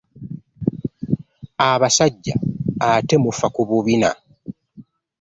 [1.69, 2.35] Abasajja
[2.91, 4.09] ate mufa ku bubina.